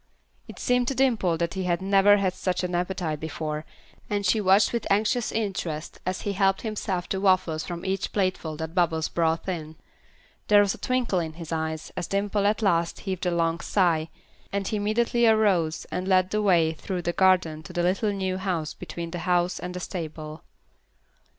It 0.47 0.57
seemed 0.57 0.87
to 0.87 0.95
Dimple 0.95 1.37
that 1.37 1.53
he 1.53 1.65
had 1.65 1.79
never 1.79 2.17
had 2.17 2.33
such 2.33 2.63
an 2.63 2.73
appetite 2.73 3.19
before, 3.19 3.65
and 4.09 4.25
she 4.25 4.41
watched 4.41 4.73
with 4.73 4.87
anxious 4.91 5.31
interest 5.31 5.99
as 6.07 6.21
he 6.21 6.33
helped 6.33 6.63
himself 6.63 7.07
to 7.09 7.21
waffles 7.21 7.63
from 7.65 7.85
each 7.85 8.11
plateful 8.11 8.57
that 8.57 8.73
Bubbles 8.73 9.09
brought 9.09 9.47
in. 9.47 9.75
There 10.47 10.61
was 10.61 10.73
a 10.73 10.79
twinkle 10.79 11.19
in 11.19 11.33
his 11.33 11.51
eyes 11.51 11.91
as 11.95 12.07
Dimple 12.07 12.47
at 12.47 12.63
last 12.63 13.01
heaved 13.01 13.27
a 13.27 13.31
long 13.31 13.59
sigh, 13.59 14.09
and 14.51 14.67
he 14.67 14.77
immediately 14.77 15.27
arose 15.27 15.85
and 15.91 16.07
led 16.07 16.31
the 16.31 16.41
way 16.41 16.73
through 16.73 17.03
the 17.03 17.13
garden 17.13 17.61
to 17.61 17.71
the 17.71 17.83
little 17.83 18.11
new 18.11 18.39
house 18.39 18.73
between 18.73 19.11
the 19.11 19.19
house 19.29 19.59
and 19.59 19.75
the 19.75 19.79
stable. 19.79 20.41